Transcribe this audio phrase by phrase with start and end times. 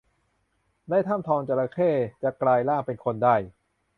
[0.89, 1.89] ในถ้ำทองจระเข้
[2.23, 3.35] จะกลายร่างเป็นคนได้